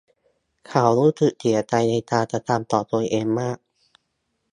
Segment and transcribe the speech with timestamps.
[0.67, 3.57] เขารู้สึกเสียใจในการกระทำของตัวเองมาก